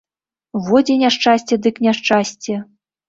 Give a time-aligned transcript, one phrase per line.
[0.67, 2.57] Во дзе няшчасце дык няшчасце.